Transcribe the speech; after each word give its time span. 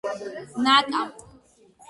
ნატა 0.63 1.01